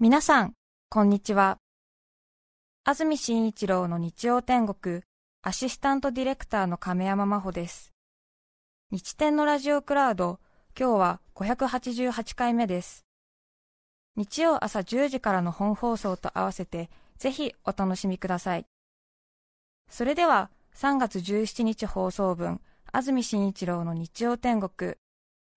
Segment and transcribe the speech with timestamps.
[0.00, 0.54] 皆さん、
[0.90, 1.58] こんにちは。
[2.84, 5.00] 安住紳一郎の日曜天国、
[5.42, 7.92] アシスタントディレクターの亀山真帆です。
[8.92, 10.38] 日天のラジオクラウド、
[10.78, 13.06] 今日は588回目です。
[14.14, 18.66] 日曜朝10時からの本放送と合わせて、ぜひお楽しみください。
[19.90, 22.60] それでは、3月17日放送分、
[22.92, 24.94] 安住紳一郎の日曜天国、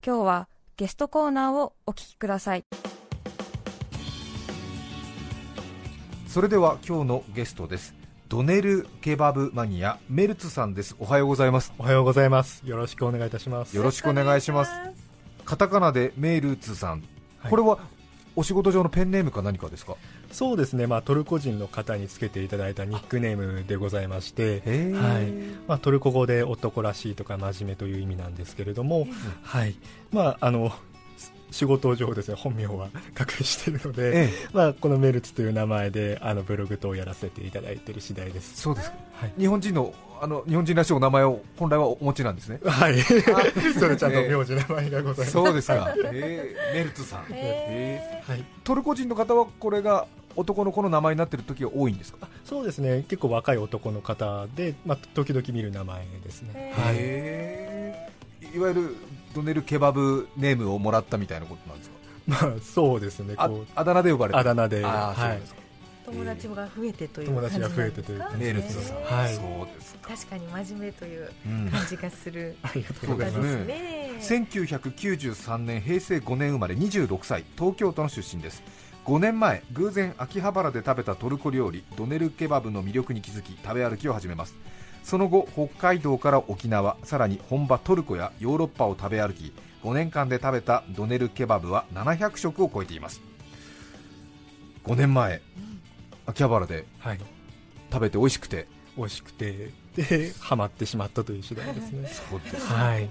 [0.04, 2.64] 今日はゲストコーナーをお聞きください。
[6.32, 7.94] それでは今日のゲストです。
[8.30, 10.96] ドネルケバブマニアメルツさんです。
[10.98, 11.74] おはようございます。
[11.78, 12.62] おはようございます。
[12.64, 13.76] よろしくお願いいたします。
[13.76, 14.72] よろしくお願いします。
[15.44, 17.02] カタカナでメルツさん、
[17.40, 17.80] はい、これは
[18.34, 19.96] お仕事上のペンネームか何かですか？
[20.30, 24.62] そうですね、まあ、トルコ人の方につけていただいたニックネームでございまして、
[24.94, 25.30] はい。
[25.68, 29.06] まあ、トルコ語で男らしいとか真面目という意味なんですけれども、
[29.42, 29.76] はい。
[30.10, 30.72] まあ、あの
[31.52, 32.88] 仕事上ですね本名は
[33.18, 38.60] 隠しているので、ええ、まあ、このメルツという名前であのブログ等をやらせていただいている次第です。
[38.60, 42.60] そうです、はい、日本人のあの日本人らしいお名前を本来はお持ちなんですね。
[42.64, 43.00] はい。
[43.76, 50.06] それちゃんと名字名前がございます、そうですか、 えー、メルツさん、えー、はい、トルコ人の方はこれが
[50.36, 52.28] 男の子の名前になっている時は多いんですか？
[52.44, 53.04] そうですね。
[53.08, 58.96] 結構若い男の方で、まあ、時々見る名前ですね、はい、いわゆる
[59.34, 61.96] ドネルケバブネームをもらったみたいなことなんですか？
[62.26, 63.34] まあそうですね。
[63.36, 64.84] ああだ名で呼ばれてあだ名で。
[64.84, 65.40] あ、はい、
[66.04, 69.44] 友達が増えてという友達が増えてというメールツさん、はい、そう
[69.78, 71.30] です確かに真面目という
[71.70, 73.64] 感じがする、うん、ありがとうございます。
[73.64, 74.10] ね。
[74.20, 78.62] 1993年平成5年生まれ26歳東京都の出身です。
[79.04, 84.54] 5年前偶然秋葉原で食べたトルコ料理ドネルケバブの魅力に気づき食べ歩きを始めます
[85.02, 93.20] その後北海道から沖縄さらに本場トルコやヨーロッパを食べ歩き5年間で食べたドネルケバブは700食を超えています。
[94.84, 95.40] 5年前、
[96.26, 97.20] 秋葉原で、はい、
[97.92, 98.66] 食べて美味しくて。
[98.96, 102.08] 美味しくてでハマってしまったという次第ですね。
[102.30, 103.08] そうです、はい、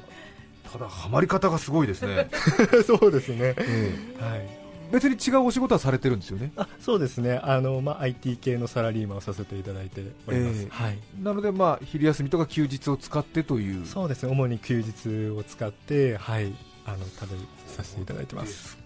[0.72, 2.30] ただハマり方がすごいですね。
[2.86, 4.61] そうですね、えー、はい
[4.92, 6.52] 別に違うお仕事はされてるんですよね？
[6.56, 7.40] あそうですね。
[7.44, 13.86] あの、まあ、IT 系のサラリーマンをさせていただいております、えー、はい、なので、まあ、昼休みとか休日を使ってという。
[13.86, 14.32] そうですね。
[14.32, 16.54] 主に休日を使って、はい、
[16.86, 17.38] あの食べ
[17.68, 18.78] させていただいてます。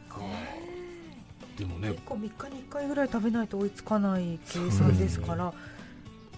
[1.57, 1.89] でもね。
[1.89, 5.53] 結構3日に1回ぐらい食べないと追いつかない計算ですから、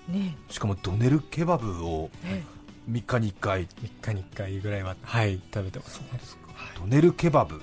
[0.08, 2.10] ね、しかもドネルケバブを
[2.90, 3.68] 3日に1回。
[3.68, 3.68] 3
[4.02, 6.06] 日に1回ぐらいは、はい、食べてます、ね、
[6.80, 7.62] ドネルケバブ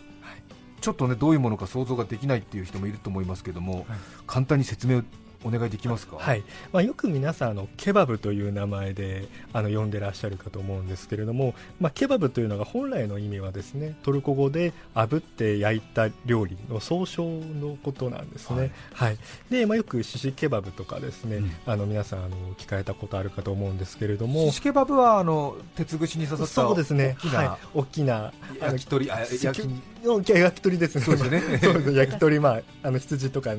[0.84, 3.84] ちょっとねどういうものか想像ができないっていう人もいると思いますけども、はい、
[4.27, 5.03] 簡単に説明
[5.44, 6.43] お願いできますか、はい。
[6.72, 19.19] まあ、よく皆さんあのケバブという名前であの呼んでらっしゃるかと思うんですけれども、まあ、ケバブというのが本来の意味はですねトルコ語で炙って焼いた料理の総称のことなんですね、はい、はい、
[19.50, 24.47] でまあ、よくシシケバブとかですね、うん、あの皆さんあの聞かれたことあるかと思うんですけれども。
[24.47, 27.16] シシケバブはあの鉄串に刺さったそうですね。
[27.19, 29.69] 大きな,、はい、大きな焼き鳥焼き。
[30.05, 31.05] 焼き鳥ですね。
[31.05, 31.61] そうですね。
[31.97, 33.55] 焼き鳥、まあ、あの羊とか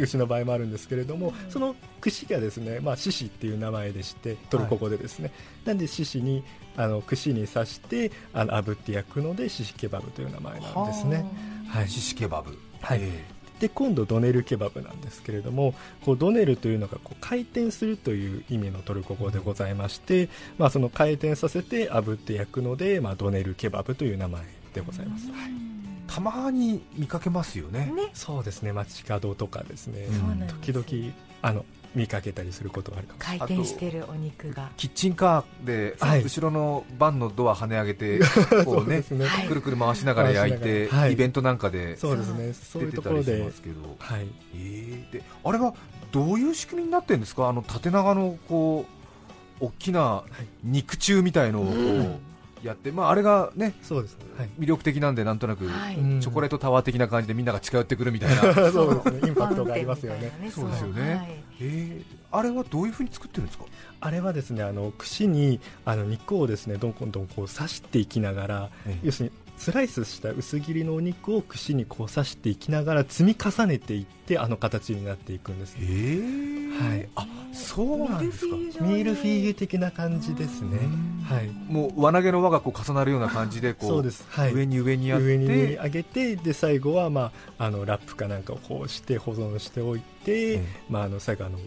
[0.00, 5.30] 牛の場合もあるんですけれども、その串がですね、まあ、獅子っていう名前でしてトルコ語でですね、は
[5.64, 6.42] い、なんで獅子に
[6.76, 11.24] あの串に刺してあの炙って焼くので獅子ケバブという名前なんですね。
[11.68, 11.88] はい。
[11.88, 12.58] 獅子ケバブ。
[12.80, 13.00] はい、
[13.60, 15.74] で今度ドネルケバブなんですけれども
[16.04, 20.28] こうドネルというのがこう回転するという意味のトルコ語でございまして、
[20.58, 24.42] まあ、その回転させて炙って焼くので、まあ、ドネルケバブという名前
[24.74, 25.81] でございます、はい
[26.12, 28.72] たまに見かけますよね、ね、そうですね。
[28.72, 30.06] 街角とかですね、
[30.62, 31.64] 時々あの
[31.94, 34.70] 見かけたりすることがあるかも回転してるお肉が。
[34.76, 38.20] キッチンカーで、はい、後ろのバンのドア跳ね上げて
[38.66, 42.52] こうねね、くるくる回しながら焼いて、はい、イベントなんかでそうですね。
[42.52, 43.42] そういうところで。
[43.42, 44.26] ますけど、はい。
[44.54, 45.72] えー、であれは
[46.10, 47.48] どういう仕組みになってるんですか？
[47.48, 48.84] あの縦長のこ
[49.60, 50.24] う大きな
[50.62, 52.18] 肉中みたいのを、うん
[52.62, 60.32] やって、まあ、あれがねそうです、はい、魅力的なんで、なんとなく、はい、チョコレートタワー的な感じでみんなが近寄ってくるみたいな、 そうですね、インパクトがありますよね。
[60.54, 61.28] そうですよね、はい、
[61.60, 61.64] え。
[62.00, 63.64] ー、あれはどういうふうに作ってるんですか？
[64.00, 78.56] あれはですねあの串にあの肉をですねどんどんどんこう刺していきながら、ええ、要するにスライスした薄切りのお肉を串にこう刺していきながら積み重ねていってあの形になっていくんです、えー、はい、あそうなんですか。
[78.56, 80.78] ミールフィーユ的な感じですね、
[81.24, 85.26] はい、もう輪投げの輪がこう重なるような感じでこう そうです、はい、上に上にやって。
[85.26, 91.58] 上に上げてで最後は、まあ、あのラップかなんかをこうして保存しておいて、まあ、あの最後あの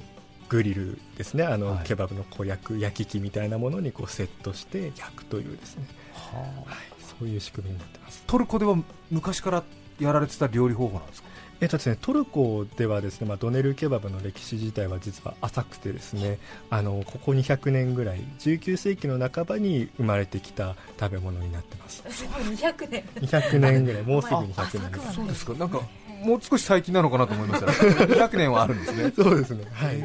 [0.49, 1.43] グリルですね。
[1.43, 6.37] あの、はい、ケバブのこう焼く焼き器みたいなものにこうセットして焼くというですね、は
[6.67, 8.23] あ、はいそういう仕組みになってます。
[8.27, 8.75] トルコでは
[9.11, 9.63] 昔から
[9.99, 11.29] やられてた料理方法なんですか？
[11.61, 16.37] えっとですね、トルコではですね、まあ、ドネルケバブの歴史自体は実は浅くてですね
[16.69, 22.03] あのここ200年ぐらい19世紀の半ばに生まれてきた食べ物になってます。
[22.05, 25.53] 200年200年ぐらい もうすぐ200年ですそうですか。
[25.53, 25.79] なんか
[26.23, 27.67] もう少し最近なのかなと思いました。
[27.67, 29.11] ら200年はあるんですね。
[29.15, 29.63] そうですね。
[29.71, 29.97] はい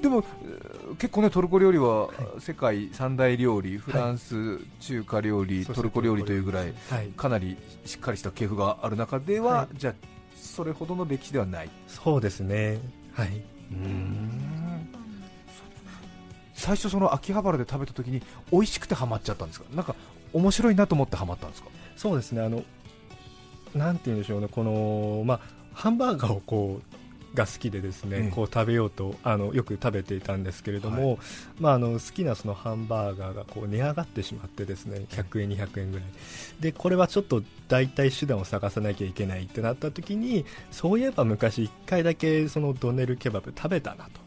[0.00, 0.24] でも
[0.98, 2.08] 結構ねトルコ料理は
[2.38, 6.72] 世界三大料理、フランス、中華料理、トルコ料理というぐらい、
[7.16, 9.94] かなりしっかりした系譜がある中では、じゃあ
[10.36, 11.70] それほどの歴史ではない。
[11.86, 12.78] そうですね。
[13.12, 13.42] はい。
[13.72, 14.88] うん。
[16.54, 19.66] 最初その秋葉原で食べた時に美味しくてハマっちゃったんですか？
[19.74, 19.94] なんか
[20.32, 21.68] 面白いなと思ってハマったんですか？
[21.96, 22.42] そうですね。
[22.42, 22.64] あの
[23.74, 24.48] なんて言うんでしょうね。
[24.48, 25.40] このまあ
[25.72, 26.96] ハンバーガーをこう
[27.34, 31.18] が好きでですね、うん、こう食べようとあのよく食べていたんですけれども、はい、
[31.60, 36.06] まあ、あの好きなそのハンバーガーがこう値上がってしまってですね100円、200円ぐらい。
[36.60, 44.20] でこれはちょっと代替手段を探さなきゃいけないってなった時にそういえば昔1回だけそのドネルケバブ食べたなと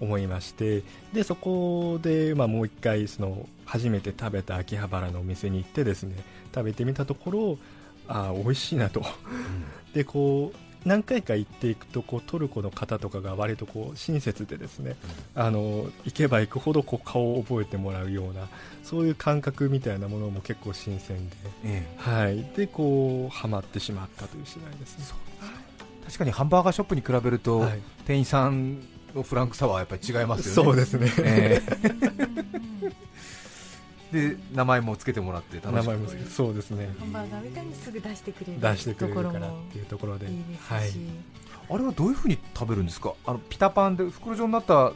[0.00, 6.16] 思いまして、でそこで、まあ、もう1回その初めて食べた秋葉原のお店に行ってですね
[6.54, 7.58] 食べてみたところ
[8.06, 14.96] あ美味しいなと、うん、でこう何回か行っていくとこうトルコの方とかが割とこう親切でですね、
[15.34, 18.48] うん、あの行けば行くほどこう顔を覚えてもらうような
[18.82, 25.04] そういう感覚みたいなものも結構新鮮で、ええ、はい、でこうハマってしまったという次第ですね。
[26.04, 28.78] 確かにハンバーガーショップに比べると、はい、店員さん
[29.14, 30.70] のフランクサワーはやっぱり違いますよね。
[30.70, 31.62] そうですね、え
[34.14, 36.30] で名前もつけてもらって楽しく。
[36.30, 36.88] そうですね。
[36.98, 40.26] ハンバーガーみたいにすぐ出してくれる出してくれるからっていうところで。
[40.26, 40.90] いいですし、はい、
[41.70, 43.12] あれはどういうふうに食べるんですか？
[43.26, 44.92] あのピタパンで袋状になった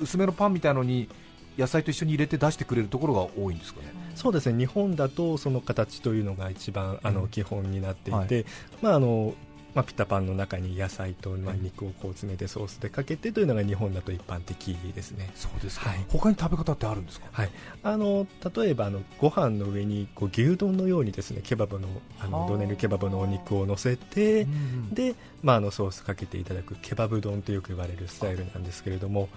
[0.00, 1.08] 薄めのパンみたいのに
[1.58, 3.86] 野菜と一緒に入れて出してくれるところが多いんですかね？
[4.14, 4.58] そうですね。
[4.58, 8.44] 日本だとその形というのが一番あの基本になっていて、うんはい、
[8.82, 9.34] まああの
[9.74, 15.30] まあ、ピタパンの中に野菜と、まあ、肉をこう詰めてソースでかけてというのが日本だと一般的ですね。
[15.34, 17.50] そうですか、はい、他に食べ方ってあるんですか、はい、
[17.82, 21.88] あの例えばあのご飯の上にこう牛丼のようにですねケバブの
[22.20, 24.46] あのドネルケバブのお肉を乗せて、
[24.92, 29.28] で、まあ、あのソースかけていただくケバブ丼とよく言われるスタイルなんですけれども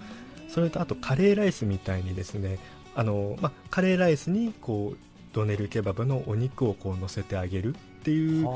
[0.48, 2.58] それとあとカレーライスみたいにですね
[2.94, 4.98] あの、まあ、カレーライスにこう
[5.32, 8.48] ドネルケバブのお肉をこう乗せてあげるっていう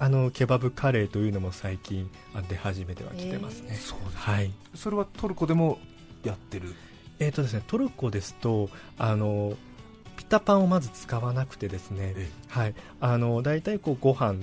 [0.00, 2.10] あのケバブカレーというのも最近
[2.48, 5.78] 出始めてはきてますね、えー、そうですはい、それはトルコでも
[6.24, 6.74] やってる？
[7.18, 9.52] えーとですね、トルコですとあの
[10.16, 14.36] ピタパンをまず使わなくてですね、えー、はい、あの大体こうご飯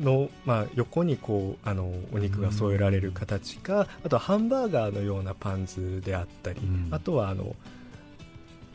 [0.00, 6.60] の、まあ、横にこうあのお肉が添えられる形か、あとはハンバーガーのようなパンツであったり、
[6.90, 7.54] あとはあの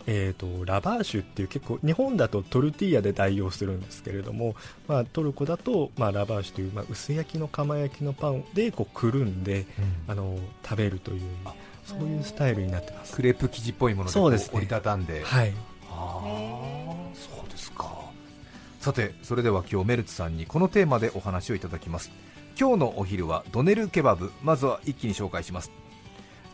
[0.07, 4.55] えーと、ラバーシュっていう結構日本だとトルティーヤで代用するんですけれども、
[4.87, 9.65] まあ、トルコだと、まあ、ラバーシュという、まあ、薄焼きの釜焼きのパンでこうくるんで、
[10.07, 11.21] うん、あの食べるという
[11.85, 13.15] そういうスタイルになってます。
[13.15, 15.23] クレープ生地っぽいものでそうです、ね、折りたたんで。
[15.23, 15.53] はい。
[17.13, 17.91] そうですか。
[18.79, 22.11] さてそれでは今日メルツさんにこのテーマでお話をいただきます。
[22.59, 25.71] 今日のお昼はドネルケバブまずは一気に紹介します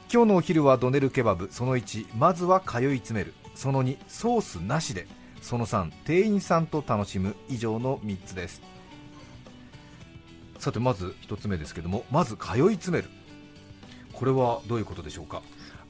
[0.10, 1.50] 今日のお昼はドネルケバブ。
[1.52, 3.34] その1まずは通い詰める。
[3.56, 5.06] その2ソースなしで。
[5.42, 7.36] その3店員さんと楽しむ。
[7.50, 8.62] 以上の3つです。
[10.60, 12.06] さてまず1つ目ですけども。
[12.10, 13.10] まず通い詰める。
[14.14, 15.42] これはどういうことでしょうか？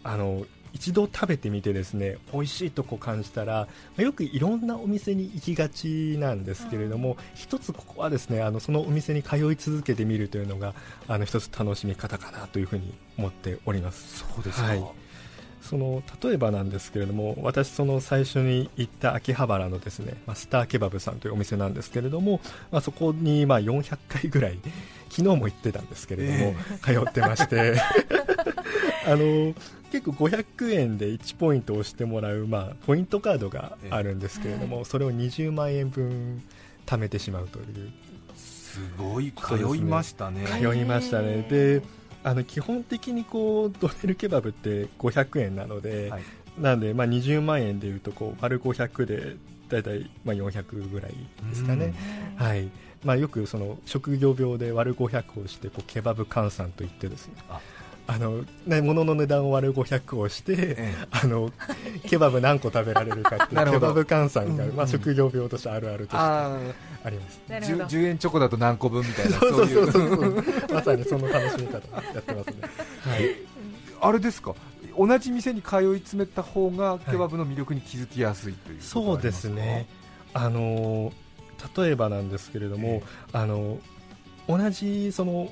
[0.03, 10.73] あの一度食べてみてですね美味しいとこ感じたらよくいろんなお店に行きがちなんですけれども一つここはですねあのそのお店に通い続けてみるというのが
[11.07, 14.19] あの一つ楽しみ方かなというふうに思っております。
[14.19, 14.83] そうですか、はい
[15.67, 22.39] その例えばなんですけれども私、その最初に行った秋葉原のですね、まあ、スターケバブさんというお店なんですけれども、
[22.71, 24.59] まあ、そこにまあ400回ぐらい
[25.09, 27.75] 昨日も行ってたんですけれども、えー、通ってまして。
[29.05, 29.53] あの
[29.89, 36.43] 結構500円で1ポイント押してもらう、まあ、ポイントカードがあるんですけれども、それを20万円分
[36.85, 37.61] 貯めてしまうとい。
[37.61, 37.65] う
[38.77, 41.81] すごい通いましたね通いましたねで
[42.23, 46.23] あの基本的にこうドネルケバブって500円なので、はい、
[46.59, 49.35] なんでまあ20万円でいうとこう丸500で
[49.69, 51.11] だいたいまあ400ぐらい
[51.49, 51.93] ですかね、
[52.35, 52.69] はい。
[53.03, 57.35] まあ、よくその職業病で割る500をしてこうケバブ換算といってですね
[58.09, 61.51] あのね、物の値段を割る500をして、ええ、あの
[62.07, 67.41] ケバブ何個食べられるかっていう ケバブ換算が、まあ、職業病としてあるあるとしてあります。
[67.49, 70.43] 10, 10, 円チョコだと何個分みたいなそうそうそうそう。
[70.73, 72.53] まさにその楽しみ方やってますね、
[73.01, 73.35] はい、
[73.99, 74.55] あれですか？
[74.97, 79.85] 同じ店に通い詰めた方がケバブの魅力に気づきやすいという、はい、そうですね。
[80.33, 81.11] あの
[81.75, 83.03] 例えばなんですけれども、え。
[83.33, 83.79] あの
[84.47, 85.51] 同じその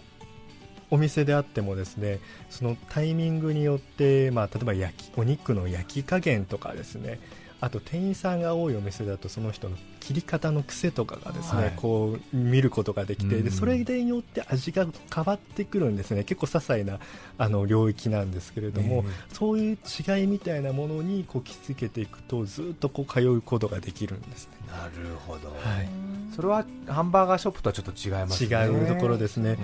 [0.91, 7.19] お店であってもですねそのタイミングによって、まあ、例えば焼きお肉の焼き加減とかですね
[7.65, 16.23] あと店員さんが多いお店だとその人の切り方の癖とかがですね、はい、こう見ることができて、でそれによって味が変わってくるんですね。
[16.25, 16.99] 結構些細な
[17.39, 19.03] あの領域なんですけれども、
[19.33, 24.51] そういう違いみたいなものにこう気づけていくとずっとこう通うことができるんですね。
[24.67, 25.89] なるほど、はい、
[26.35, 28.55] それはハンバーガーショップとはちょっと違いますね。
[28.55, 29.57] 違うところですね、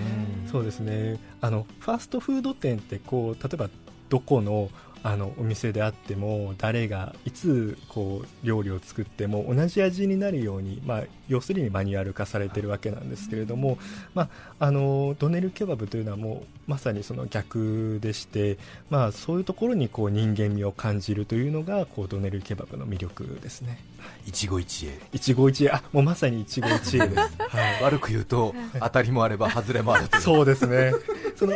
[0.50, 1.20] そうですね。
[1.40, 3.70] あのファーストフード店ってこう例えば
[4.08, 4.70] どこの
[5.02, 13.78] あのお店であっても誰がいつこう料理を作っても同じ味になるように、まあ、要するにマニュアル化されているわけなんですけれども、
[14.14, 14.24] ま
[14.58, 18.58] あ、あのドネルケバブというのはもうまさにその逆でして、
[18.90, 23.78] まあ、そういうところにこう人間味を感じるというのがこうドネルケバブの魅力ですね。
[24.26, 24.92] 一期一会。
[25.12, 25.70] 一期一会。
[25.70, 30.92] あもうまさに一期一会です、 はい、悪く言うと当たりもあれば外れもあるそうですね
[31.36, 31.54] その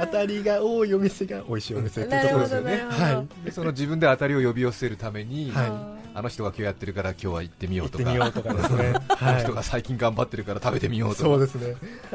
[0.00, 5.70] 当たりが多いお店が美味しいお店っていうところですよね、はい、その自分で当たりを呼び寄せるために、はい、
[6.14, 11.74] あの人が今日やってるから今日は行ってみようとか、とかですね、あ の人が最近頑張ってるから食べてみようとか、そうですね。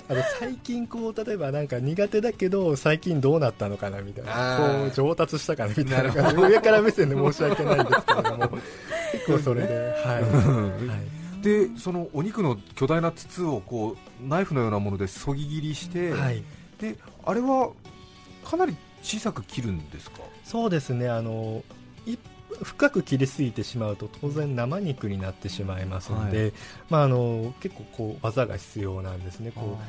[0.09, 6.33] あの最近こう例えばなんか苦手だけど最近どうなったのかなみたいな、こう上達したかなみたいな。
[6.47, 8.57] 上から目線で申し訳ないんですけれども、
[9.13, 9.73] 結構それで、
[10.03, 10.23] はい。
[10.23, 11.17] はい。
[11.41, 16.43] でそのお肉の巨大な筒をこうナイフのようなものでそぎ切りして、はい、
[16.79, 17.71] であれは
[18.45, 20.19] かなり小さく切るんですか？
[20.43, 21.09] そうですね。
[21.09, 21.63] あの
[22.63, 26.53] 深く切りすぎてしまうと当然生肉になってしまいますので、はい、
[26.89, 29.51] まあ、あの結構こう技が必要なんですね。
[29.53, 29.83] こう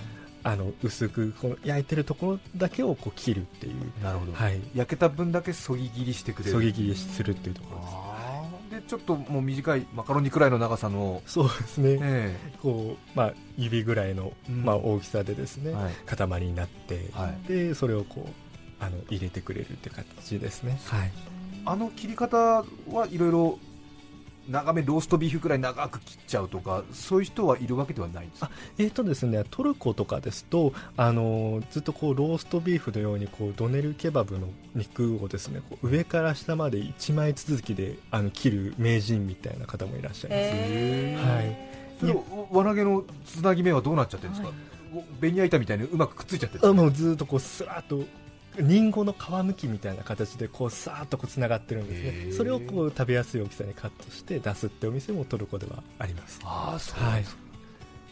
[0.44, 3.74] あの薄くこの焼いてるところだけをこう切るっていう。
[4.02, 6.52] なるほど、はい、焼けた分だけそぎ切りしてくれる。
[6.52, 7.92] そぎ切りするっていうところです。
[7.92, 7.98] で
[8.88, 18.30] ちょっともう短いマカロニくらいの長さのそうですね、えー、こうまあ、指ぐらいの、まあ、大きさでですね、はい、塊になって、はい、でそれをこう
[18.80, 21.10] あの入れてくれるって形ですね、はい、
[21.66, 22.64] あの切り方は
[23.10, 23.58] いろいろ
[24.48, 28.50] 長めローストビーフくらい長く切っちゃうとかそういう人はいるわけではないんですか？
[28.78, 41.56] えーとですね、トルコとかですとあのずっとこうローストビーフのようにこうドネルケバブの肉をですね上から下まで1枚続きであの切る名人みたいな方もいらっしゃいます、はい、
[42.00, 42.14] それ
[42.50, 44.54] 輪投げのつなぎ目はどうなっちゃってるんですか、は
[45.02, 48.02] い、ベニヤ板みたいにうまくくっついちゃってるんですか、もうずっとこうスラッと
[48.60, 52.32] リンゴの皮むきみたいな形でこうさーっとこうつながってるんですね。
[52.32, 56.40] それをこう食べやすい大きさにカットして出すってお店もトルコではあります。
[56.44, 57.24] ああそうです、はい、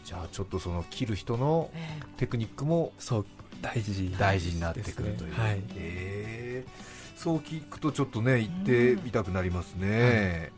[0.05, 1.69] じゃあちょっとその切る人の
[2.17, 3.25] テクニックもそう
[3.61, 5.61] 大事大事になってくるという、ね、はい。
[5.75, 10.51] えー、そう聞くとちょっとね行ってみたくなりますね、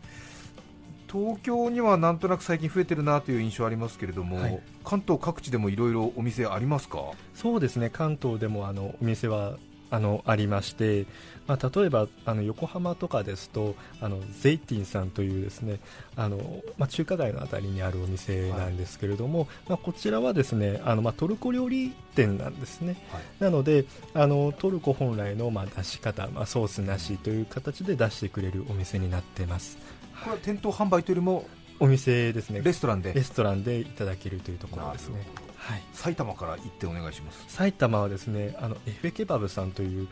[1.12, 7.00] 東京にはなんとなく最近増えてるなという印象ありますけれども、はい、関東各地でもいろいろお店ありますか？
[7.34, 7.90] そうですね。
[7.90, 9.58] 関東でもあのお店は
[9.92, 11.06] あのありまして、
[11.48, 15.80] まあ、例えばあの横浜とかですとあのゼイティンさんというですね
[16.16, 16.38] あの、
[16.78, 29.78] まあ、中華街の辺りにあるお店なんですけれども、はい、まあ、こちらはですねあの、まあ、トルコ料理店なんですね、はい、なのであのトルコ本来の、まあ、出し方、まあ、ソースなしという形で出してくれるお店になってます。
[30.24, 31.46] これは店頭販売というよりも
[31.80, 32.62] お店ですね。
[32.62, 33.14] レストランで？
[33.14, 35.26] レストランでいただけるというところですね
[35.60, 37.44] はい、埼玉から行ってお願いします。
[37.48, 40.08] 埼玉はですねあのエフェケバブさんという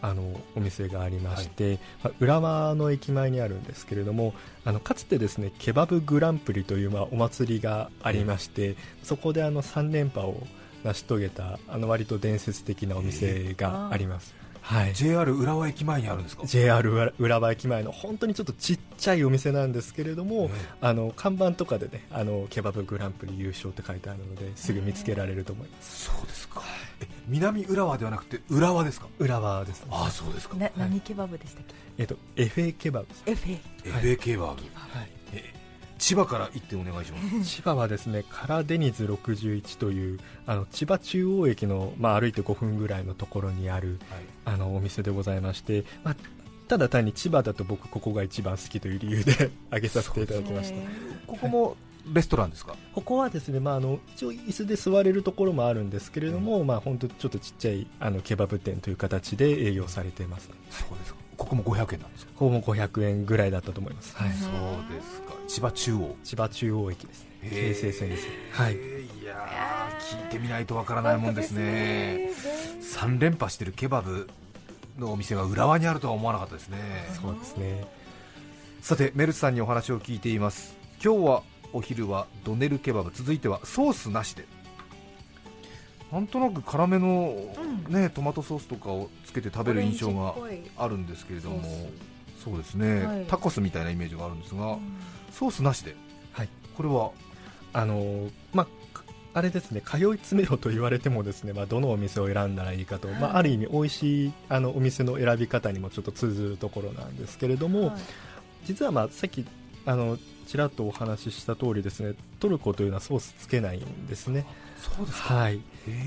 [0.00, 10.46] あのお店がありまして、はい、まあ、浦和の駅前にあるんですけれどもあのかつてですねケバブグランプリという、まあ、お祭りがありまして、そこであの3連覇を
[10.84, 20.50] 成し遂げたあの割と伝説的なお店があります、はい、JR 浦和駅前にあるんですか？JR 浦和駅前の本当にちょっとちっちゃいお店なんですけれども、
[20.80, 26.62] あの看板とかでねあのケバブグランプリ優勝って書いてあるのですぐ見つけられると思います、そうですか。
[27.28, 29.08] 南浦和ではなくて浦和ですか？
[29.18, 31.74] 浦和です、ね、あそうですか、何ケバブでしたっけ？
[31.98, 34.62] えっとエフェケバブエフェエフェケバブ、はい
[36.02, 37.44] 千葉から行ってお願いします。
[37.44, 44.00] 千葉はですねカラデニズ61というあの千葉中央駅の、まあ、歩いて5分ぐらいのところにある、
[44.44, 46.16] はい、あのお店でございまして、まあ、
[46.66, 50.76] ただ単に千葉だと僕ここが一番好きという理由で 挙げさせていただきました。
[51.28, 51.76] ここも
[52.12, 52.74] レストランですか？
[52.96, 62.32] ここはですね、まあ、あの一応椅子で座れるところもあるんですけれども、うん、まあ、本当ちょっとちっちゃいあのケバブ店という形で営業されています、そうですかここも500円なんですか？
[62.32, 64.50] ここも500円ぐらいだったと思います、はい、そう
[64.94, 65.34] ですか。
[65.48, 66.16] 千葉中央。
[66.24, 67.26] 千葉中央駅です。
[67.42, 68.26] ね京成線です。
[68.52, 68.74] はい。
[68.74, 68.76] い
[69.24, 69.48] や
[70.00, 72.30] 聞いてみないとわからないもんですね。
[72.80, 74.28] 3連覇してるケバブ
[74.98, 76.78] のお店が浦和にあるとは思わなかったですね。
[77.20, 77.86] そうですね。
[78.80, 80.76] さてメルツさんにお話を聞いています。
[81.04, 83.10] 今日はお昼はドネルケバブ。
[83.12, 84.44] 続いてはソースなしで
[86.12, 87.34] なんとなく辛めの、
[87.88, 90.34] ね、トマトソースとかをつけて食べる印象が
[90.76, 91.62] あるんですけれども
[92.44, 94.80] そうですね、はい、タコスみたいなイメージがあるんですが、うん、
[95.32, 95.96] ソースなしで、
[96.32, 97.10] はい、これは？
[97.72, 98.66] あのまあ
[99.34, 108.00] あれですね通い詰めろと言われてもですね、まあ、どのお店を選んだらいいかと、はい、まあ、ある意味美味しいあのお店の選び方にもちょっと通ずるところなんですけれども、はい、
[108.66, 109.46] 実はまあさっき
[109.86, 114.44] あのちらっとお話しした通りですねトルコというのはソースつけないんですね。
[114.82, 115.60] そうですはい、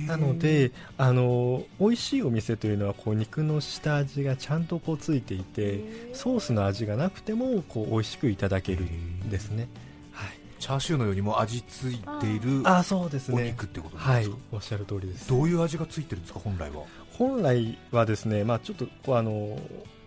[0.05, 9.69] なのであの美味しいお店というのはこう肉の下味がちゃんとこうついていてソースの味がなくてもこう美味しくいただけるんですね。
[10.11, 13.41] はい、チャーシューのようにも味付いているあそうですね。
[13.41, 15.29] お肉ってことですか、はい、おっしゃる通りです。
[15.29, 16.83] どういう味がついてるんですか本来は？
[17.17, 19.57] 本来はですね、まあ、ちょっとこうあの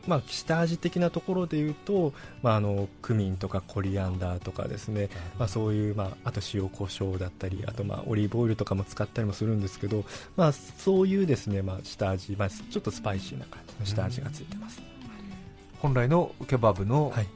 [0.08, 14.80] まあ、下味的なところでいうと、まあ、あのクミンとかコリアンダーとかですね、まあ、そういう、まあ、あと塩コショウだったりあと、まあ、オリーブオイルとかも使ったりもするんですけど、まあ、そういうですね、まあ、下味、まあ、ちょっとスパイシーな感じの下味がついてます、
[15.78, 17.26] 本来のケバブの、はい、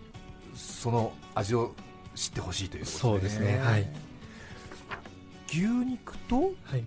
[0.57, 1.75] その味を
[2.15, 3.01] 知ってほしいということですね。
[3.01, 3.89] そうですね、はい、
[5.49, 6.85] 牛肉と、はい、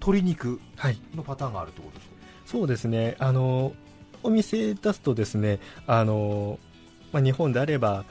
[0.00, 0.60] 鶏肉
[1.14, 2.16] のパターンがあるということですか、
[2.46, 3.16] そうですね。
[3.18, 3.72] あの
[4.22, 6.58] お店出すとですねあの、
[7.12, 8.04] まあ、日本であれば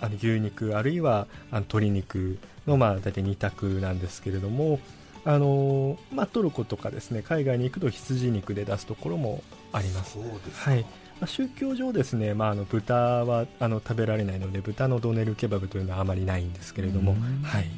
[0.00, 4.80] あの牛肉あるいはあの鶏肉のまあ大体2択なんですけれども
[5.24, 10.18] あの、まあ、トルコとかですね海外に行くと羊肉で出すところもあります。
[10.18, 10.82] はい。
[11.18, 17.70] まあ、宗教上ですね、まあ、あの豚はあの食べられないので豚のドネルケバブというのはあまりないんですけれども、はい、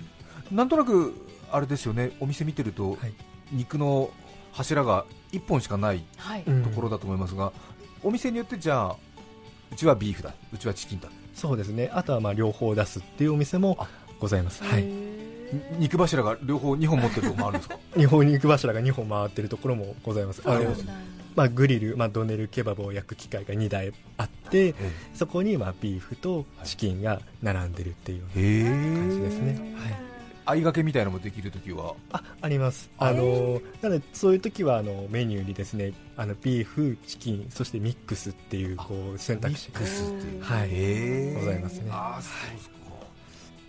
[0.50, 1.14] なんとなく
[1.52, 3.12] あれですよねお店見てると、はい、
[3.52, 4.10] 肉の
[4.52, 6.02] 柱が1本しかない
[6.64, 7.52] ところだと思いますが、
[8.02, 8.96] お店によってじゃあ
[9.72, 11.08] うちはビーフだうちはチキンだ。
[11.34, 11.90] そうですね。
[11.92, 13.78] あとはまあ両方出すっていうお店も
[14.18, 14.84] ございます、はい、
[15.78, 17.78] 肉柱が両方2本持ってるところもあるんですか？
[17.96, 20.42] 日 本肉柱が2本回ってるところもございます。
[20.44, 20.74] あの
[21.36, 24.74] まあ、グリル、まあ、ドネルケバブを焼く機械が2台あって、
[25.14, 30.07] そこにまあビーフとチキンが並んでるっていう感じですね、はい
[30.50, 31.94] 合いがけみたいなのもできるときは？
[32.10, 32.90] ああります。
[32.96, 39.70] あのなのでそういう時はあのメニューにですねあのビーフチキンそしてミックスっていうこう選択肢。
[39.70, 39.80] が
[40.40, 41.90] はい、ございますね。
[41.92, 42.74] あそうですか、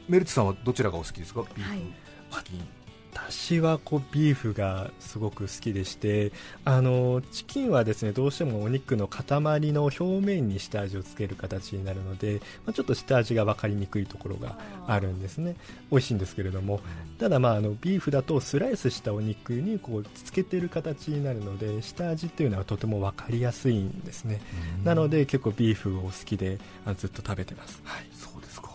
[0.08, 1.44] メルツさんはどちらがお好きですか？
[1.56, 2.68] ビーフ、チキン
[3.12, 6.32] 私はこうビーフがすごく好きでして
[6.66, 9.24] あのチキンはですねどうしてもお肉の塊
[9.72, 15.56] の表面に下味をつける形になるので、まあ、ちょっと下味が分かりにくいところがあるんですね。
[15.92, 16.80] 美味しいんですけれども。
[17.18, 24.40] ただまああのビーフだとスライスしたお肉にこうつけてる形になるので下味っていうのはとても分かりやすいんですね。
[24.84, 26.60] なので結構ビーフを好きで
[26.98, 28.69] ずっと食べてます、はい、そうですか、はい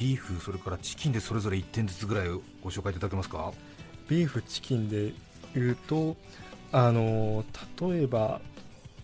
[0.00, 2.28] ビーフ、それからチキンでそれぞれ1点ずつぐらい
[2.62, 3.52] ご紹介いただけますか？
[4.08, 5.12] ビーフ、チキンで
[5.54, 6.16] いうと、
[6.72, 7.44] あの
[7.78, 8.40] 例えば、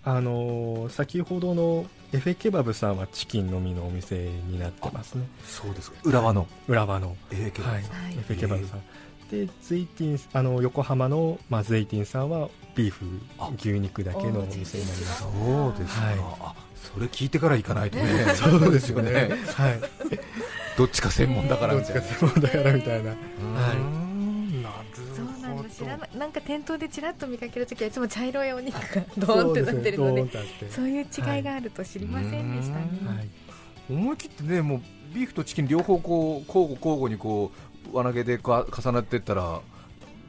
[0.05, 5.29] あの先ほどのエフェケバブさんはチキンのみのお店になってますね。
[5.45, 5.99] そうですか。
[6.03, 6.47] 浦和の。
[6.67, 7.15] 浦和の。
[7.31, 8.83] エフェケバブさん、はい、エフェケバブさん。
[9.31, 13.05] でゼイティンあの横浜の、まあ、ゼイティンさんはビーフ
[13.59, 15.23] 牛肉だけのお店になります。
[15.23, 16.17] そうですか、はい、
[16.95, 18.05] それ聞いてから行かないとね。
[18.35, 19.31] そうですよね。
[19.55, 19.81] はい。
[20.77, 22.01] どっちか専門だからみたいな。
[22.01, 23.11] どっちか専門だからみたいな。
[23.11, 24.07] はい。
[25.17, 30.29] そうなんだ知らななんか店頭でちらっと見かけるときはいつも茶色いお肉がドーンってなってるので
[30.71, 33.29] そういう違いがあると知りませんでしたね、はい、
[33.89, 34.81] 思い切ってねもう
[35.15, 37.51] ビーフとチキン両方こう交互交互にこ
[37.93, 39.61] う輪投げで重なっていったら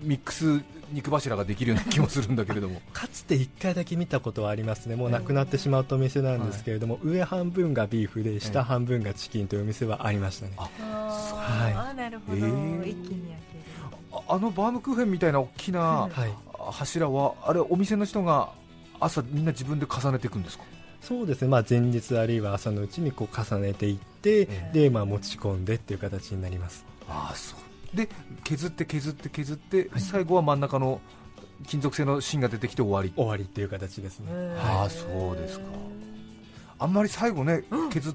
[0.01, 0.61] ミックス
[0.91, 2.81] 肉柱ができるような気もするんだけれども。
[2.93, 14.23] かつて1回だけ見たことはありますね、もうなくなってしまうとお店なんですけれども、はい、上半分がビーフで下半分がチキンというお店はありましたね、あはい、なるほど、えー、一気に焼ける。
[14.27, 16.09] あのバームクーヘンみたいな大きな
[16.71, 18.49] 柱は、あれお店の人が
[18.99, 20.63] 朝みんな自分で重ねていくんですか？
[21.01, 26.85] そうですね、まあ、前日あるいは朝のうちにこう重ねていって、えー、でまあ、持ち込んでっていう形になります。
[27.07, 27.59] あそう
[27.93, 28.09] で
[28.43, 31.01] 削って削って削って、はい、最後は真ん中の
[31.65, 33.11] 金属製の芯が出てきて終わり。
[33.15, 34.31] 終わりっていう形ですね。
[34.59, 35.65] ああそうですか。
[36.79, 38.13] あんまり最後ね、削っ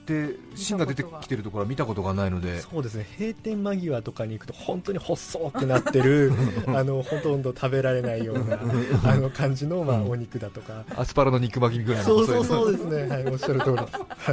[0.00, 2.60] て芯が出てきてるところは見たことがないので。
[2.60, 3.06] そうですね。
[3.18, 6.32] 閉店間際とかに行くと本当に細くなってる
[6.68, 8.58] あのほとんど食べられないような
[9.04, 10.84] あの感じの、まあ、お肉だとか。
[10.96, 12.06] アスパラの肉巻きぐらいの。
[12.06, 13.76] そうそうそうですね、はい、 おっしゃる通り。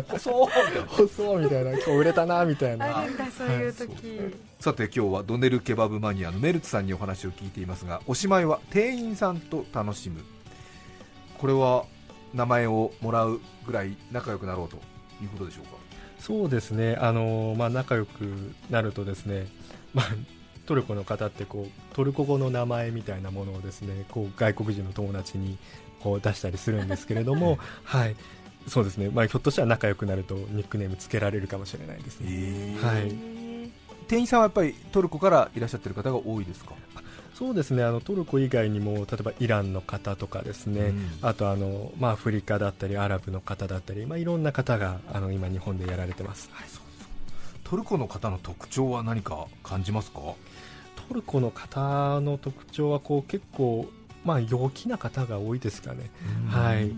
[0.09, 0.49] 細
[0.87, 1.71] 細みたいな。
[1.71, 2.99] 今日売れたなみたいな。
[2.99, 10.21] あるんだそういう時、はい、さて今日はドネルケバブマニアのメルツさんにお話を聞いていますがおしまいは店員さんと楽しむ。
[11.37, 11.85] これは
[12.33, 14.77] 名前をもらうぐらい仲良くなろうと
[15.21, 15.71] いうことでしょうか？
[16.19, 19.47] そうですね、あのまあ、仲良くなるとですね、
[19.93, 20.05] まあ、
[20.65, 25.57] トルコの方ってこうトルコ語の名前みたいなものをですねこう外国人の友達に
[25.99, 28.15] こう出したりするんですけれども、 はい、
[28.67, 32.75] そうですね、まあ、ひょっとしたら仲良くなるとニックネームつけられるかもしれないですね。
[32.81, 33.11] はい、
[34.07, 36.73] 店員さんはやっぱりトルコからいらっしゃってる方が多いですか？
[37.37, 37.83] そうですね。
[37.83, 46.67] あのトルコ以外にも例えばイランの方とかですね、うん、あとあの、まあ、アフリカだったりアラブの方だったり、まあ、いろんな方があの今、日本でやられてます、はい、
[47.63, 50.19] トルコの方の特徴は何か感じますか？
[51.07, 53.85] トルコの方の特徴はこう結構、
[54.25, 56.09] まあ、陽気な方が多いですかね。
[56.49, 56.91] はい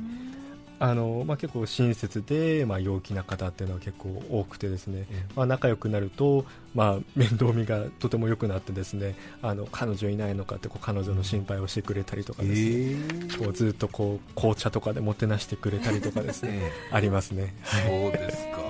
[0.81, 17.53] あのまあ、結構親切で、まあ、陽気な方っていうのは結構多くてですね、まあ、仲良くなると、まあ、面倒見がとても良くなってですねあの彼女いないのかってこう彼女の心配をしてくれたりとかですね、えー、こうずっとこう紅茶とかでもてなしてくれたりとかですね、 ありますね。
[17.65, 18.61] そうですか。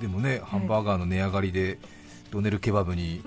[0.00, 1.78] でもねハンバーガーの値上がりで
[2.32, 3.22] ドネルケバブに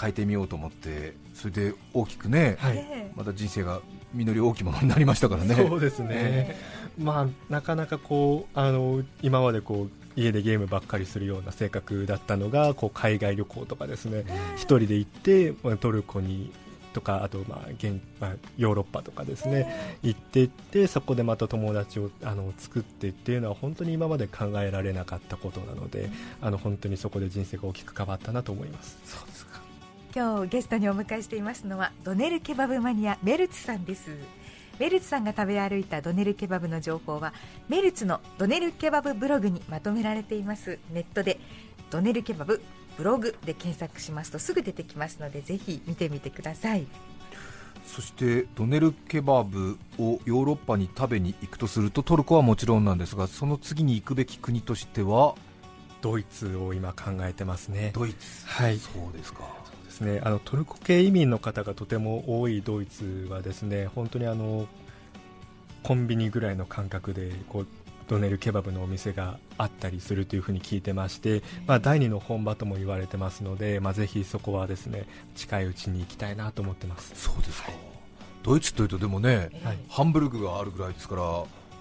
[0.00, 3.82] 変えてみようと思ってそれで大きくね、はい、また人生が
[4.14, 5.54] 実り大きいものになりましたからね。
[5.54, 6.56] そうですね、
[6.98, 14.24] まあ、なかなかこうあの今までこう家でゲームばっかりするような性格だったのがこう海外旅行とかですね
[14.54, 16.52] 一人で行ってトルコに
[16.94, 26.08] とかあとまあ現、まあ、ヨーロッパとかですね行っていってそこでまた友達をあの作ってっていうのは本当に今まで考えられなかったことなので
[26.40, 29.33] あの本当にそこで人生が大きく変わったなと思いますそうです
[30.16, 34.10] 今日ゲストにお迎えしていますのはドネルケバブマニアメルツさんです。
[34.78, 37.34] メルツさんが食べ歩いたドネルケバブの情報は
[37.68, 40.78] メルツのドネルケバブブログにまとめられています。
[40.92, 41.40] ネットで
[41.90, 42.62] ドネルケバブ
[42.96, 46.86] ブログで検索しますとすぐ出てきますのでぜひ見てみてください。
[47.84, 55.34] そしてドネルケバブをヨーロッパに食べに行くとするとトルコはもちろんなんですがその次に行くべき国としては
[56.02, 57.90] ドイツを今考えてますね。
[57.92, 58.46] ドイツ。
[58.46, 58.78] はい。
[58.78, 59.63] そうですか
[59.94, 64.66] ですねあのトルコ系移民の方がとても多いドイツはですね本当にあの
[65.84, 67.66] コンビニぐらいの感覚でこう
[68.08, 77.12] ドネルケバブのお店があったりするというふうに聞いてまして、まあ、第二の本場とも言われてますので、まあ、ぜひそこはですね近いうちに行きたいなと思ってます。
[77.14, 77.80] そうですか、はい、
[78.42, 81.22] ドイツというとでもね、はい、ハンブルグがあるぐらいですから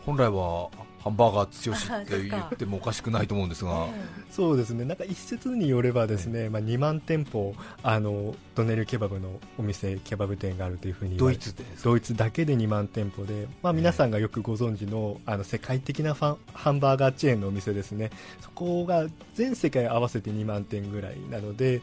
[0.05, 0.69] 本来は
[1.03, 3.87] ハンバーガー強しって言ってもおかしくないと思うんですが。
[4.31, 4.85] そうですね。
[4.85, 18.09] なんか一説によればですね、まあ、2万店舗あのドネルケバブのお店ケバブ店があるというふうにドイツでドイツだけで2万店舗で、まあ、皆さんがよくご存知のあの世界的なファンハンバーガーチェーンのお店ですね。
[18.39, 21.81] そこが全世界合わせて2万店ぐらいなので、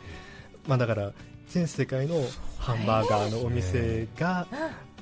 [0.66, 1.12] まあ、だから
[1.50, 2.14] 全世界の
[2.58, 4.46] ハンバーガーのお店が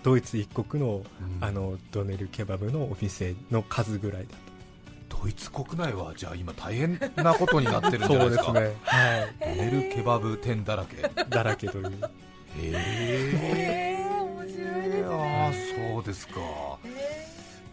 [0.03, 1.03] ドイツ一国の,、
[1.41, 4.29] あのドネルケバブのお店の数ぐらいだ
[5.11, 5.19] と。
[5.23, 8.45] ドイツ国内はじゃあ今大変なことになってるんじゃないですか？
[8.47, 11.11] そうですね、はい、ドネルケバブ店だらけ。
[11.29, 11.87] だらけという。
[11.87, 11.97] へ
[12.63, 13.99] え。
[14.21, 15.05] 面白いですね。
[15.11, 15.53] あ
[15.95, 16.35] そうですか。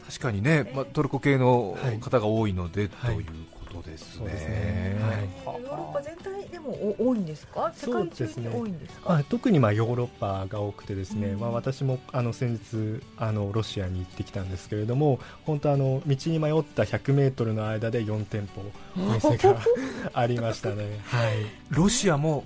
[0.08, 3.28] 確かにね、まあ、トルコ系の方が多いので、はい、という
[3.74, 4.30] ことですね。
[4.38, 4.98] すね。
[5.46, 6.35] はい、ヨーロッパ全体で
[6.66, 7.72] も多いんですか？
[7.76, 9.14] 世界中に多いんですか？
[9.16, 18.62] すね、特にまあヨーロッパが多くてですね、うん、まあ私もあの先日あのロシアに行ってきたんですけれども、本当あの道に迷った100メートルの間で4店舗
[18.98, 19.58] お店が
[20.14, 21.00] ありましたね。
[21.06, 21.36] はい。
[21.70, 22.44] ロシアも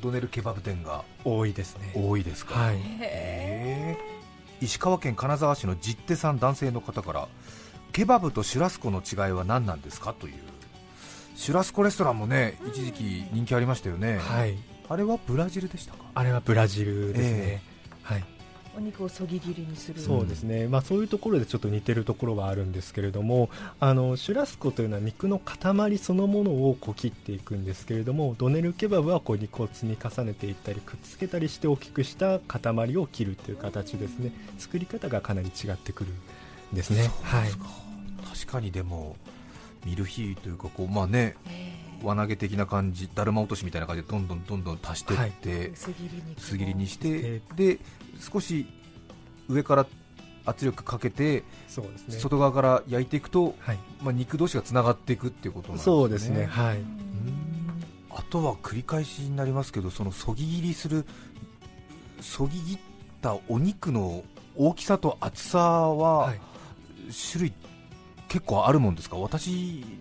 [0.00, 1.92] ドネルケバブ店が多いですね。
[1.94, 2.54] 多いですか？
[2.58, 2.76] はい。
[3.00, 3.96] え
[4.60, 7.28] 石川県金沢市の実手さん男性の方から
[7.92, 10.14] ケバブとシュラスコの違いは何なんですか？
[10.18, 10.34] という
[11.36, 14.56] シュラスコレストランもね一時期人気ありましたよね、はい、
[14.88, 15.98] あれはブラジルでしたか？
[16.14, 18.24] あれはブラジルですね、えー、はい。
[18.76, 20.00] お肉をそぎ切りにする。
[20.00, 23.48] そうですね、まあ、そういうところでちょっと似てるところはあるんですけれども
[23.80, 34.32] あのシュラスコというのは肉の塊そのものをこう切っていくんですけれどもドネルケバブはこう肉を積み重ねていったりくっつけたりして大きくした塊を切るという形ですね。
[34.58, 37.10] 作り方がかなり違ってくるんですね。
[37.22, 37.50] はい、
[38.28, 39.16] 確かにでも
[39.86, 41.36] ミルフィーユというかこうまあね
[42.02, 45.68] 輪投げ的な感じだるま落としみたいな感じでどんどんどんどん足していって、はい、
[46.36, 47.78] 薄切りにしてで
[48.18, 48.66] 少し
[49.48, 49.86] 上から
[50.44, 51.42] 圧力かけて、ね、
[52.08, 55.92] 外側から焼いていくと、はい、まあ、肉同士がつながっていくっていうことなんですね。
[55.92, 56.46] そうですね。
[56.46, 56.78] はい。
[58.10, 61.04] あとは繰り返しになりますけどそのそぎ切りする
[62.20, 62.78] そぎ切っ
[63.20, 64.24] たお肉の
[64.56, 66.32] 大きさと厚さは、
[67.30, 67.52] 種類
[68.28, 69.16] 結構あるもんですか？
[69.16, 69.50] 私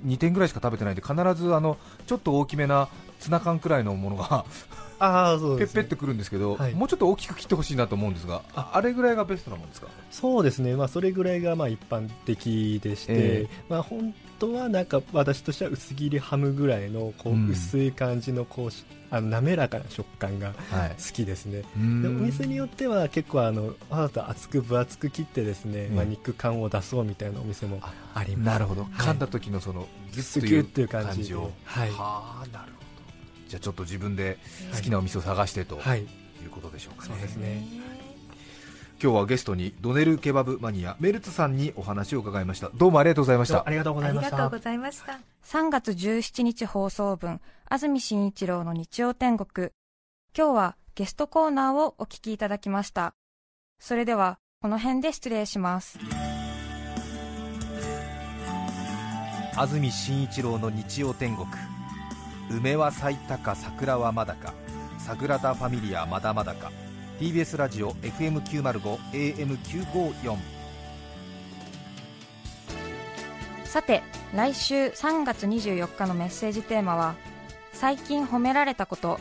[0.05, 4.45] 2点ぐらいしか食べてないんで必ずあのちょっと大きめなツナ缶くらいのものが
[4.97, 9.87] あそうね、ペッペってくるんですけど、はい、もうちょっと大きく切ってほしいなと思うんですがああれぐらいがベストなもんですか？
[10.09, 18.69] そうですね、まあ、それぐらいがまあ一般的でして、えー、まあ、本とはなんか私としては薄切りハムぐらいのこう薄い感じのこう
[19.09, 27.79] あの滑らかな食感が好きですね、はい、でお店によっては結構あのわざと厚く分厚く切ってですね、うん、まあ、肉感を出そうみたいなお店も
[28.13, 28.45] あります。
[28.45, 31.33] なるほど、はい、噛んだ時のそのギュッという感じ。
[31.33, 31.51] を。
[31.63, 31.91] はい。
[31.91, 32.85] はあなるほど。
[33.47, 34.37] じゃあちょっと自分で
[34.73, 36.05] 好きなお店を探してと、はい、
[36.45, 37.63] いうことでしょうかね、そうですね
[39.01, 42.69] 今日はゲストにドネルケバブマニアメルツさんにお話を伺いました。
[42.73, 43.63] どうもありがとうございました。
[43.65, 45.19] ありがとうございました。
[45.43, 49.69] 3月17日放送分安住紳一郎の日曜天国。
[50.37, 53.15] 今日はゲストコーナーをお聞きいただきました。
[53.79, 55.99] それではこの辺で失礼します。
[59.57, 61.47] 安住紳一郎の日曜天国。
[62.49, 64.53] 梅は咲いたか桜はまだか。
[64.99, 66.71] 桜田ファミリアまだまだか
[67.19, 70.37] TBS ラジオ FM905 AM954
[73.63, 77.15] さて来週3月24日のメッセージテーマは
[77.71, 79.19] 最近褒められたこと。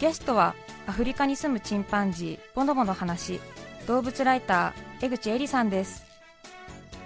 [0.00, 0.54] ゲストは
[0.86, 3.40] アフリカに住むチンパンジーボノボの話
[3.86, 6.04] 動物ライター江口恵里さんです。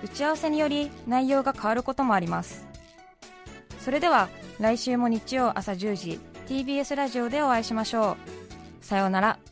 [0.03, 2.67] 打ち合わせにより内容が変わることもあります。
[3.79, 4.29] それでは
[4.59, 8.17] 来週も日曜朝10時 TBS ラジオでお会いしましょ
[8.81, 8.85] う。
[8.85, 9.52] さようなら。